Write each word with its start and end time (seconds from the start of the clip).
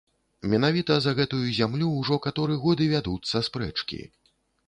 Менавіта 0.53 0.95
за 1.05 1.11
гэтую 1.19 1.41
зямлю 1.57 1.89
ўжо 1.99 2.17
каторы 2.25 2.57
год 2.65 2.77
і 2.87 2.89
вядуцца 2.95 3.45
спрэчкі. 3.51 4.03